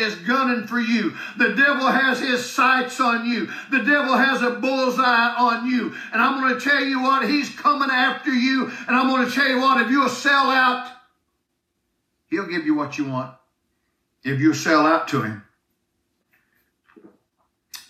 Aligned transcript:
is 0.00 0.14
gunning 0.16 0.66
for 0.66 0.80
you. 0.80 1.14
The 1.36 1.54
devil 1.54 1.86
has 1.86 2.20
his 2.20 2.48
sights 2.48 3.00
on 3.00 3.26
you. 3.26 3.48
The 3.70 3.78
devil 3.78 4.16
has 4.16 4.42
a 4.42 4.50
bullseye 4.50 5.34
on 5.36 5.68
you. 5.68 5.94
And 6.12 6.20
I'm 6.22 6.40
going 6.40 6.58
to 6.58 6.60
tell 6.60 6.84
you 6.84 7.02
what, 7.02 7.28
he's 7.28 7.54
coming 7.54 7.90
after 7.90 8.30
you. 8.30 8.70
And 8.86 8.96
I'm 8.96 9.08
going 9.08 9.28
to 9.28 9.34
tell 9.34 9.48
you 9.48 9.60
what, 9.60 9.80
if 9.80 9.90
you'll 9.90 10.08
sell 10.08 10.50
out, 10.50 10.90
he'll 12.28 12.46
give 12.46 12.66
you 12.66 12.74
what 12.74 12.98
you 12.98 13.04
want. 13.04 13.34
If 14.24 14.40
you 14.40 14.54
sell 14.54 14.86
out 14.86 15.08
to 15.08 15.22
him, 15.22 15.44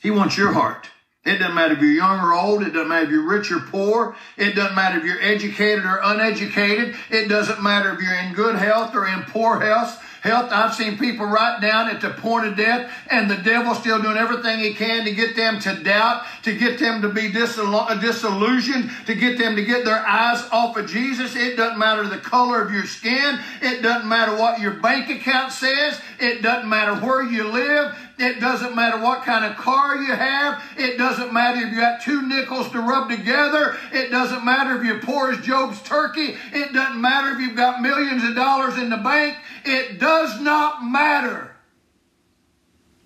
he 0.02 0.10
wants 0.10 0.36
your 0.36 0.52
heart. 0.52 0.88
It 1.28 1.38
doesn't 1.38 1.54
matter 1.54 1.74
if 1.74 1.80
you're 1.82 1.90
young 1.90 2.20
or 2.20 2.32
old. 2.32 2.62
It 2.62 2.72
doesn't 2.72 2.88
matter 2.88 3.04
if 3.04 3.10
you're 3.10 3.28
rich 3.28 3.52
or 3.52 3.60
poor. 3.60 4.16
It 4.38 4.54
doesn't 4.54 4.74
matter 4.74 4.98
if 4.98 5.04
you're 5.04 5.20
educated 5.20 5.84
or 5.84 6.00
uneducated. 6.02 6.96
It 7.10 7.28
doesn't 7.28 7.62
matter 7.62 7.92
if 7.92 8.00
you're 8.00 8.14
in 8.14 8.32
good 8.32 8.56
health 8.56 8.94
or 8.94 9.06
in 9.06 9.22
poor 9.24 9.60
health. 9.60 10.02
Health, 10.22 10.50
I've 10.50 10.74
seen 10.74 10.98
people 10.98 11.26
right 11.26 11.60
down 11.60 11.88
at 11.88 12.00
the 12.00 12.10
point 12.10 12.46
of 12.46 12.56
death, 12.56 12.90
and 13.10 13.30
the 13.30 13.36
devil's 13.36 13.78
still 13.78 14.02
doing 14.02 14.16
everything 14.16 14.58
he 14.58 14.74
can 14.74 15.04
to 15.04 15.12
get 15.12 15.36
them 15.36 15.60
to 15.60 15.74
doubt, 15.82 16.24
to 16.42 16.56
get 16.56 16.78
them 16.78 17.02
to 17.02 17.08
be 17.08 17.28
uh, 17.28 17.94
disillusioned, 18.00 18.90
to 19.06 19.14
get 19.14 19.38
them 19.38 19.54
to 19.54 19.64
get 19.64 19.84
their 19.84 20.06
eyes 20.06 20.42
off 20.50 20.76
of 20.76 20.88
Jesus. 20.88 21.36
It 21.36 21.56
doesn't 21.56 21.78
matter 21.78 22.06
the 22.08 22.18
color 22.18 22.60
of 22.60 22.72
your 22.72 22.84
skin. 22.84 23.38
It 23.62 23.82
doesn't 23.82 24.08
matter 24.08 24.36
what 24.36 24.60
your 24.60 24.74
bank 24.74 25.08
account 25.08 25.52
says. 25.52 26.00
It 26.18 26.42
doesn't 26.42 26.68
matter 26.68 26.94
where 26.96 27.22
you 27.22 27.44
live. 27.44 27.96
It 28.18 28.40
doesn't 28.40 28.74
matter 28.74 29.00
what 29.00 29.22
kind 29.22 29.44
of 29.44 29.56
car 29.56 29.96
you 29.96 30.12
have. 30.12 30.60
It 30.76 30.98
doesn't 30.98 31.32
matter 31.32 31.60
if 31.60 31.72
you 31.72 31.78
got 31.78 32.02
two 32.02 32.22
nickels 32.26 32.68
to 32.72 32.80
rub 32.80 33.08
together. 33.08 33.76
It 33.92 34.10
doesn't 34.10 34.44
matter 34.44 34.76
if 34.76 34.84
you're 34.84 35.00
poor 35.00 35.30
as 35.30 35.38
Job's 35.46 35.80
turkey. 35.82 36.36
It 36.52 36.72
doesn't 36.72 37.00
matter 37.00 37.30
if 37.30 37.40
you've 37.40 37.56
got 37.56 37.80
millions 37.80 38.24
of 38.24 38.34
dollars 38.34 38.76
in 38.76 38.90
the 38.90 38.96
bank. 38.96 39.36
It 39.64 40.00
does 40.08 40.40
not 40.40 40.82
matter. 40.82 41.54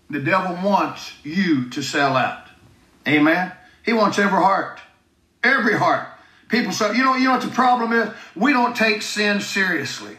The 0.08 0.20
devil 0.20 0.56
wants 0.62 1.12
you 1.24 1.68
to 1.70 1.82
sell 1.82 2.16
out. 2.16 2.46
Amen. 3.08 3.50
He 3.84 3.92
wants 3.92 4.20
every 4.20 4.38
heart. 4.38 4.78
Every 5.42 5.76
heart. 5.76 6.06
People 6.48 6.70
say, 6.70 6.96
you 6.96 7.02
know, 7.02 7.16
you 7.16 7.24
know 7.24 7.32
what 7.32 7.42
the 7.42 7.48
problem 7.48 7.92
is? 7.92 8.14
We 8.36 8.52
don't 8.52 8.76
take 8.76 9.02
sin 9.02 9.40
seriously. 9.40 10.16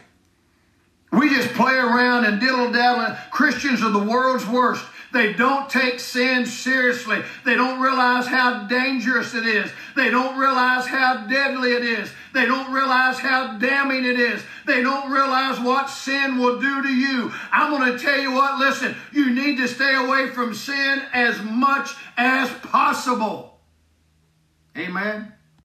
We 1.18 1.28
just 1.30 1.54
play 1.54 1.74
around 1.74 2.24
and 2.24 2.40
diddle 2.40 2.72
daddle. 2.72 3.16
Christians 3.30 3.82
are 3.82 3.90
the 3.90 3.98
world's 3.98 4.46
worst. 4.46 4.84
They 5.12 5.32
don't 5.32 5.70
take 5.70 6.00
sin 6.00 6.44
seriously. 6.44 7.22
They 7.44 7.54
don't 7.54 7.80
realize 7.80 8.26
how 8.26 8.66
dangerous 8.66 9.32
it 9.32 9.46
is. 9.46 9.70
They 9.94 10.10
don't 10.10 10.36
realize 10.36 10.88
how 10.88 11.28
deadly 11.28 11.70
it 11.70 11.84
is. 11.84 12.12
They 12.32 12.46
don't 12.46 12.72
realize 12.72 13.20
how 13.20 13.56
damning 13.58 14.04
it 14.04 14.18
is. 14.18 14.42
They 14.66 14.82
don't 14.82 15.12
realize 15.12 15.60
what 15.60 15.88
sin 15.88 16.36
will 16.38 16.60
do 16.60 16.82
to 16.82 16.92
you. 16.92 17.32
I'm 17.52 17.70
going 17.70 17.92
to 17.92 17.98
tell 17.98 18.18
you 18.18 18.32
what, 18.32 18.58
listen, 18.58 18.96
you 19.12 19.30
need 19.30 19.58
to 19.58 19.68
stay 19.68 19.94
away 19.94 20.30
from 20.30 20.52
sin 20.52 21.00
as 21.12 21.40
much 21.42 21.94
as 22.16 22.50
possible. 22.54 23.60
Amen. 24.76 25.32